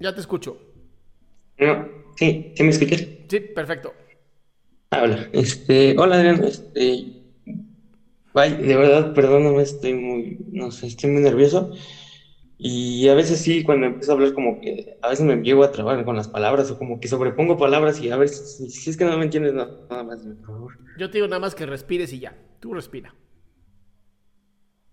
[0.00, 0.58] Ya te escucho.
[1.58, 3.06] No, sí, ¿sí me escuchas?
[3.28, 3.94] Sí, perfecto.
[4.90, 7.12] Ah, hola, este, hola Adrián, este,
[8.34, 11.70] de verdad, perdóname, estoy muy, no sé, estoy muy nervioso
[12.58, 15.72] y a veces sí, cuando empiezo a hablar como que a veces me llego a
[15.72, 18.96] trabar con las palabras o como que sobrepongo palabras y a veces, si, si es
[18.96, 20.72] que no me entiendes, no, nada más, por favor.
[20.98, 22.36] Yo te digo nada más que respires y ya.
[22.60, 23.14] Tú respira.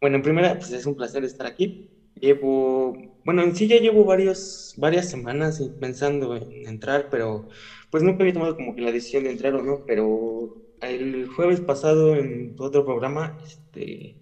[0.00, 1.88] Bueno, en primera, pues es un placer estar aquí.
[2.14, 2.94] Llevo,
[3.24, 7.46] bueno, en sí ya llevo varios, varias semanas pensando en entrar, pero
[7.90, 11.60] pues nunca había tomado como que la decisión de entrar o no, pero el jueves
[11.60, 14.16] pasado en otro programa, este,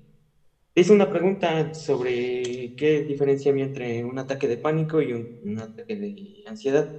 [0.74, 5.58] te hice una pregunta sobre qué diferencia había entre un ataque de pánico y un,
[5.60, 6.92] ataque de ansiedad.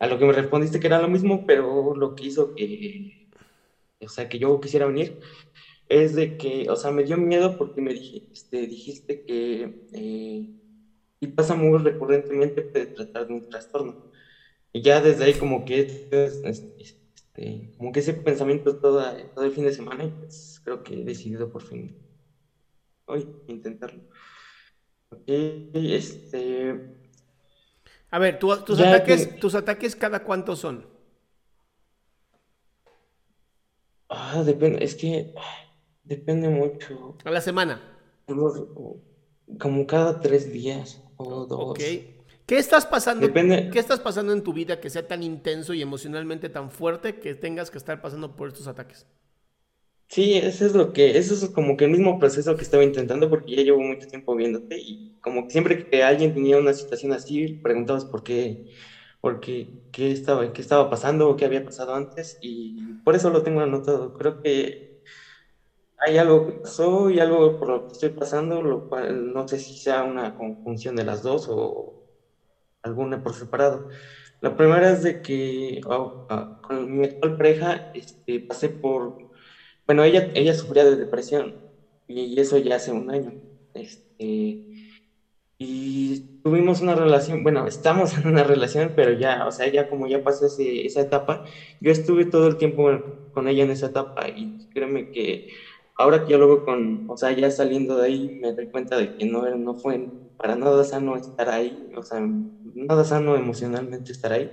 [0.00, 3.12] A lo que me respondiste que era lo mismo, pero lo que hizo que,
[4.00, 5.18] o sea, que yo quisiera venir
[5.88, 10.46] es de que, o sea, me dio miedo porque me dij- este, dijiste que eh,
[11.20, 14.12] y pasa muy recurrentemente puede tratar de un trastorno.
[14.72, 19.44] Y ya desde ahí como que es- es- este, como que ese pensamiento toda, todo
[19.44, 21.96] el fin de semana y pues creo que he decidido por fin
[23.06, 24.02] hoy intentarlo.
[25.26, 26.96] Este,
[28.10, 30.86] A ver, tú- tus, ataques, que- tus ataques cada cuánto son.
[34.08, 35.32] ah, depende, es que
[36.04, 37.80] depende mucho, A la semana.
[38.26, 38.52] como
[39.60, 41.80] como cada tres días o dos.
[41.80, 41.80] Ok.
[42.46, 43.34] ¿Qué estás pasando?
[43.34, 47.18] Depende- ¿Qué estás pasando en tu vida que sea tan intenso y emocionalmente tan fuerte
[47.18, 49.06] que tengas que estar pasando por estos ataques?
[50.08, 53.28] Sí, eso es lo que, eso es como que el mismo proceso que estaba intentando
[53.28, 57.12] porque ya llevo mucho tiempo viéndote y como que siempre que alguien tenía una situación
[57.12, 58.62] así, preguntabas por qué,
[59.20, 63.30] por qué, qué estaba, qué estaba pasando o qué había pasado antes y por eso
[63.30, 64.12] lo tengo anotado.
[64.14, 64.95] Creo que
[65.98, 69.58] hay algo que pasó y algo por lo que estoy pasando, lo cual no sé
[69.58, 71.94] si sea una conjunción de las dos o
[72.82, 73.86] alguna por separado.
[74.40, 79.16] La primera es de que ah, ah, con mi actual pareja este, pasé por
[79.86, 81.58] bueno, ella, ella sufría de depresión
[82.08, 83.36] y eso ya hace un año.
[83.74, 84.60] Este,
[85.58, 90.06] y tuvimos una relación, bueno, estamos en una relación, pero ya, o sea, ya como
[90.08, 91.42] ya pasó ese, esa etapa,
[91.80, 92.90] yo estuve todo el tiempo
[93.30, 95.44] con ella en esa etapa y créeme que
[95.98, 98.96] ahora que yo lo veo con, o sea, ya saliendo de ahí, me doy cuenta
[98.96, 102.20] de que no, no fue para nada sano estar ahí, o sea,
[102.74, 104.50] nada sano emocionalmente estar ahí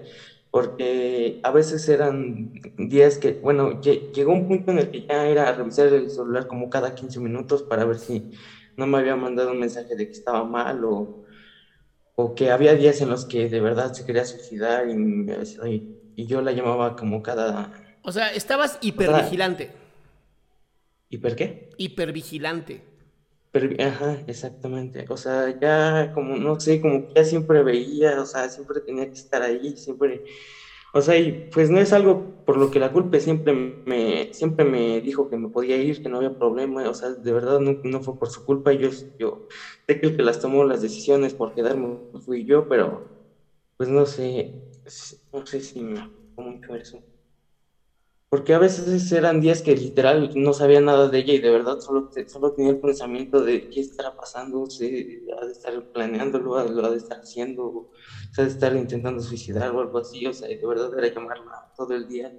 [0.51, 5.27] porque a veces eran días que, bueno, lle- llegó un punto en el que ya
[5.27, 8.29] era revisar el celular como cada 15 minutos para ver si
[8.77, 11.23] no me había mandado un mensaje de que estaba mal o,
[12.15, 16.41] o que había días en los que de verdad se quería suicidar y, y yo
[16.41, 17.71] la llamaba como cada...
[18.03, 19.71] O sea, estabas hipervigilante.
[21.13, 21.59] ¿Hiper qué?
[21.77, 22.83] Hipervigilante.
[23.79, 25.05] Ajá, exactamente.
[25.09, 29.05] O sea, ya como, no sé, como que ya siempre veía, o sea, siempre tenía
[29.05, 30.23] que estar ahí, siempre,
[30.93, 33.53] o sea, y pues no es algo por lo que la culpe siempre
[33.85, 37.33] me, siempre me dijo que me podía ir, que no había problema, o sea, de
[37.33, 38.89] verdad no, no fue por su culpa, yo,
[39.19, 39.43] yo
[39.87, 43.07] sé que el que las tomó las decisiones por quedarme fui yo, pero
[43.77, 44.55] pues no sé,
[45.33, 46.07] no sé si me
[46.37, 47.03] mucho eso.
[48.33, 51.77] Porque a veces eran días que literal no sabía nada de ella y de verdad
[51.79, 56.65] solo, solo tenía el pensamiento de qué estará pasando, si ha de estar planeándolo, ha-
[56.65, 57.91] lo ha de estar haciendo, o
[58.33, 61.93] sea, de estar intentando suicidar o algo así, o sea, de verdad era llamarla todo
[61.95, 62.33] el día.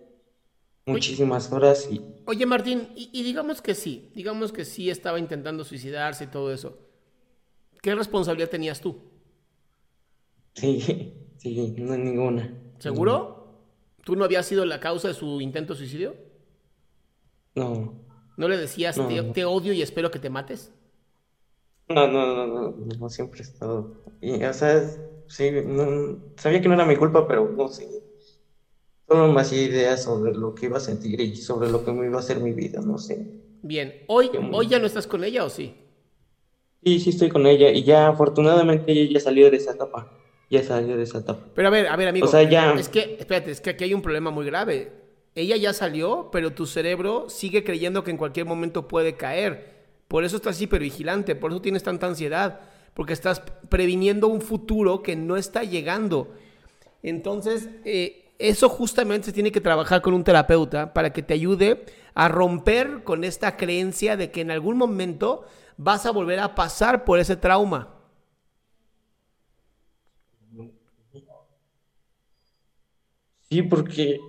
[0.86, 5.62] muchísimas horas y Oye, Martín, y, y digamos que sí, digamos que sí estaba intentando
[5.64, 6.78] suicidarse y todo eso.
[7.82, 8.96] ¿Qué responsabilidad tenías tú?
[10.54, 10.80] sí,
[11.36, 12.52] sí, no ninguna.
[12.78, 13.33] ¿Seguro?
[14.04, 16.16] ¿Tú no habías sido la causa de su intento de suicidio?
[17.56, 17.94] No,
[18.36, 19.32] ¿No le decías, No, te, no.
[19.32, 20.72] te odio y espero que te mates?
[21.88, 23.94] no, no, no, no, no, siempre he estado.
[24.20, 24.82] Y, o sea,
[25.28, 27.88] sí, no, sabía que no era mi culpa, pero no sé.
[29.08, 32.04] Solo me hacía ideas sobre lo que iba a sentir y sobre lo que me
[32.04, 33.26] iba a hacer mi vida, no sé.
[33.62, 35.74] Bien, ¿hoy, ¿hoy ya no estás con ella o sí?
[36.84, 40.08] Sí, sí estoy con ella y ya afortunadamente ella ya salió de esa etapa.
[40.60, 41.40] Ya salió de esa etapa.
[41.54, 42.26] Pero a ver, a ver, amigo.
[42.26, 44.92] O sea, ya- Es que, espérate, es que aquí hay un problema muy grave.
[45.34, 49.74] Ella ya salió, pero tu cerebro sigue creyendo que en cualquier momento puede caer.
[50.08, 52.60] Por eso estás hipervigilante, por eso tienes tanta ansiedad,
[52.94, 56.28] porque estás previniendo un futuro que no está llegando.
[57.02, 61.84] Entonces, eh, eso justamente se tiene que trabajar con un terapeuta para que te ayude
[62.14, 65.44] a romper con esta creencia de que en algún momento
[65.76, 67.93] vas a volver a pasar por ese trauma.
[73.50, 74.24] Sí, porque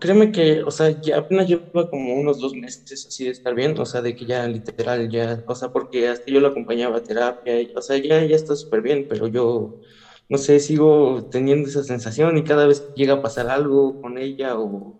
[0.00, 3.78] créeme que, o sea, ya apenas lleva como unos dos meses así de estar bien,
[3.78, 7.00] o sea, de que ya literal, ya, o sea, porque hasta yo lo acompañaba a
[7.02, 9.74] terapia, o sea, ya, ya está súper bien, pero yo,
[10.28, 14.18] no sé, sigo teniendo esa sensación y cada vez que llega a pasar algo con
[14.18, 14.98] ella o,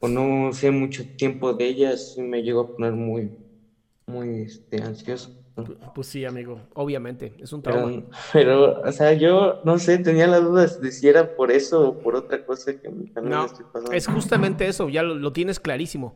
[0.00, 3.36] o no sé mucho tiempo de ella, sí me llego a poner muy,
[4.06, 5.30] muy, este, ansioso.
[5.94, 8.02] Pues sí, amigo, obviamente, es un trauma.
[8.32, 11.98] pero, o sea, yo no sé, tenía las dudas de si era por eso o
[11.98, 13.92] por otra cosa que también No, estoy pasando.
[13.92, 16.14] es justamente eso, ya lo, lo tienes clarísimo.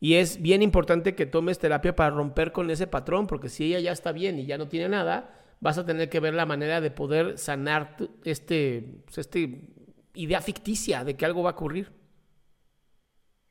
[0.00, 3.80] Y es bien importante que tomes terapia para romper con ese patrón, porque si ella
[3.80, 6.80] ya está bien y ya no tiene nada, vas a tener que ver la manera
[6.80, 9.68] de poder sanar este, pues, este
[10.14, 11.92] idea ficticia de que algo va a ocurrir.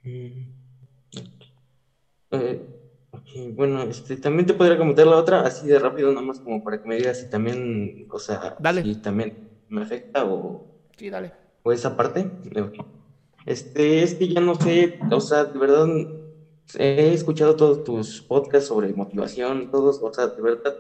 [0.06, 0.54] Mm,
[2.32, 2.81] Eh,
[3.22, 6.62] ok, Bueno, este, también te podría comentar la otra así de rápido, nada más como
[6.62, 8.82] para que me digas si también, o sea, Dale.
[8.82, 9.36] si también
[9.68, 11.34] me afecta o, Sí, dale.
[11.64, 12.32] o esa parte.
[13.46, 15.88] Este, es que ya no sé, o sea, de verdad,
[16.78, 20.76] he escuchado todos tus podcasts sobre motivación, todos, o sea, de verdad,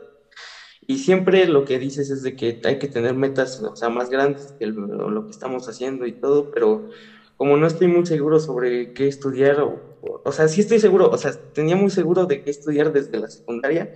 [0.87, 4.09] y siempre lo que dices es de que hay que tener metas, o sea, más
[4.09, 6.85] grandes que lo, lo que estamos haciendo y todo, pero
[7.41, 11.17] como no estoy muy seguro sobre qué estudiar, o, o, sea, sí estoy seguro, o
[11.17, 13.89] sea, tenía muy seguro de qué estudiar desde la secundaria.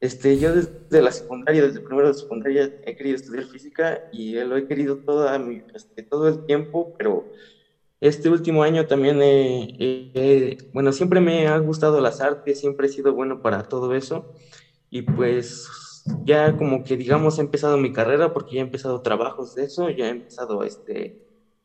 [0.00, 0.68] Este, yo desde
[1.02, 5.40] la secundaria, desde primero de secundaria, he querido estudiar física y lo he querido toda
[5.74, 7.26] este, todo el tiempo, pero
[8.00, 13.14] este último año también he- bueno, siempre me han gustado las artes, siempre he sido
[13.14, 14.26] bueno para todo eso
[14.90, 15.66] y pues
[16.24, 19.90] ya como que digamos he empezado mi carrera porque ya he empezado trabajos de eso,
[19.90, 21.14] ya he empezado este,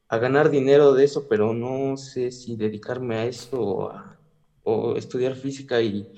[0.10, 4.20] a ganar dinero de eso, pero no sé si dedicarme a eso o, a-
[4.64, 6.12] o estudiar física y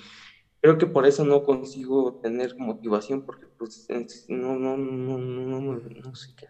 [0.62, 3.88] creo que por eso no consigo tener motivación porque pues
[4.30, 6.48] no, no, no, no, no, no sé qué.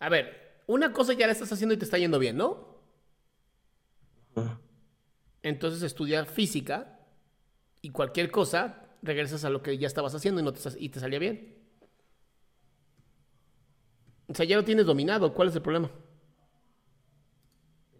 [0.00, 2.72] A ver, una cosa ya la estás haciendo y te está yendo bien, ¿no?
[5.42, 7.00] Entonces estudiar física
[7.82, 11.00] y cualquier cosa, regresas a lo que ya estabas haciendo y, no te, y te
[11.00, 11.56] salía bien.
[14.28, 15.32] O sea, ya lo tienes dominado.
[15.34, 15.90] ¿Cuál es el problema?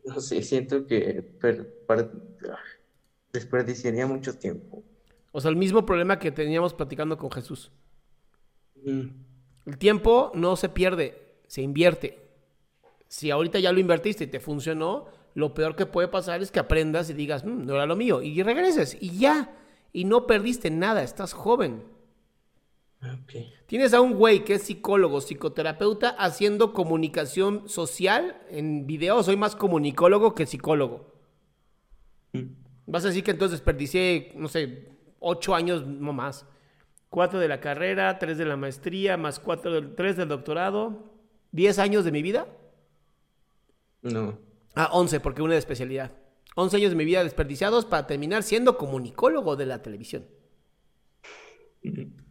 [0.04, 1.82] No sé, siento que per-
[3.32, 4.82] desperdiciaría mucho tiempo.
[5.32, 7.70] O sea, el mismo problema que teníamos platicando con Jesús.
[8.84, 9.08] Mm,
[9.66, 12.18] El tiempo no se pierde, se invierte.
[13.08, 16.58] Si ahorita ya lo invertiste y te funcionó, lo peor que puede pasar es que
[16.60, 19.54] aprendas y digas, "Mm, no era lo mío, y regreses, y ya.
[19.92, 21.84] Y no perdiste nada, estás joven.
[23.02, 23.32] Ok.
[23.66, 29.22] Tienes a un güey que es psicólogo, psicoterapeuta, haciendo comunicación social en video.
[29.22, 31.12] Soy más comunicólogo que psicólogo.
[32.32, 34.88] Mm, Vas a decir que entonces desperdicié, no sé,
[35.20, 36.46] ocho años, no más.
[37.08, 41.12] Cuatro de la carrera, tres de la maestría, más cuatro tres del doctorado.
[41.52, 42.46] ¿Diez años de mi vida?
[44.02, 44.38] No.
[44.74, 46.12] Ah, once, porque una de especialidad.
[46.56, 50.26] Once años de mi vida desperdiciados para terminar siendo comunicólogo de la televisión.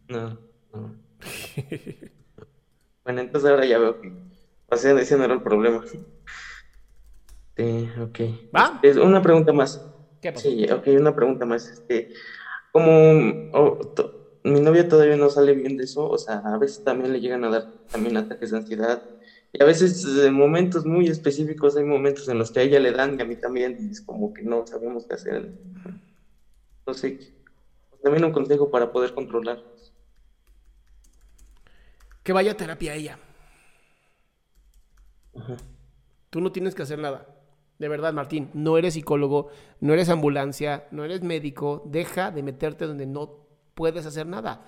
[0.08, 0.38] No,
[0.72, 0.96] no.
[3.04, 4.12] Bueno, entonces ahora ya veo que,
[4.66, 5.82] o sea, ese no era el problema.
[7.56, 8.20] Sí, ok.
[8.54, 8.78] ¿Va?
[8.82, 9.82] Es una pregunta más.
[10.20, 10.48] ¿Qué pasó?
[10.48, 11.70] Sí, ok, una pregunta más.
[11.70, 12.08] Este,
[12.72, 14.14] como oh, to-
[14.44, 17.44] mi novia todavía no sale bien de eso, o sea, a veces también le llegan
[17.44, 19.02] a dar también ataques de ansiedad.
[19.52, 22.92] Y a veces en momentos muy específicos hay momentos en los que a ella le
[22.92, 25.48] dan y a mí también, y es como que no sabemos qué hacer.
[26.86, 27.18] No sé,
[28.02, 29.60] también un consejo para poder controlar.
[32.22, 33.18] Que vaya a terapia ella.
[35.34, 35.56] Ajá.
[36.30, 37.26] Tú no tienes que hacer nada.
[37.78, 39.50] De verdad, Martín, no eres psicólogo,
[39.80, 41.82] no eres ambulancia, no eres médico.
[41.84, 44.64] Deja de meterte donde no puedes hacer nada.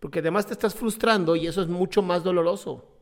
[0.00, 2.96] Porque además te estás frustrando y eso es mucho más doloroso.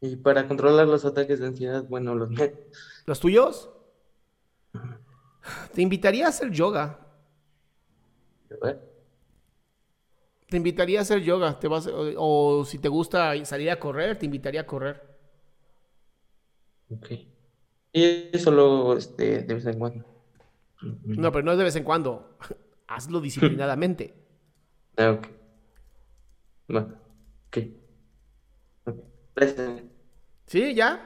[0.00, 2.30] Y para controlar los ataques de ansiedad, bueno, los
[3.06, 3.70] ¿Los tuyos?
[5.72, 6.98] Te invitaría a hacer yoga.
[10.52, 11.58] Te invitaría a hacer yoga.
[11.58, 12.12] Te vas, o,
[12.60, 14.96] o si te gusta salir a correr, te invitaría a correr.
[16.90, 17.10] Ok.
[17.92, 20.04] Y eso lo, este, de vez en cuando.
[21.14, 22.36] No, pero no es de vez en cuando.
[22.86, 24.14] Hazlo disciplinadamente.
[24.96, 25.28] Ah, ok.
[26.66, 26.96] Bueno,
[27.48, 27.58] ok.
[28.86, 28.96] Ok.
[29.34, 29.82] Gracias.
[30.46, 30.74] ¿Sí?
[30.74, 31.00] ¿Ya?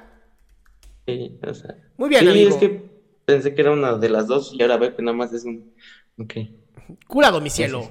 [1.07, 1.77] Sí, o sea.
[1.97, 2.51] Muy bien, Sí, amigo.
[2.51, 2.69] es que
[3.25, 5.75] pensé que era una de las dos y ahora veo que nada más es un.
[6.19, 6.35] Ok.
[7.07, 7.91] Curado, mi cielo.